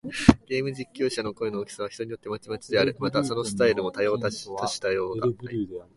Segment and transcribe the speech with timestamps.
[0.47, 2.95] ゲーム実況者の声の大きさは、人によってまちまちである。
[2.97, 5.85] また、そのスタイルも多種多様だ。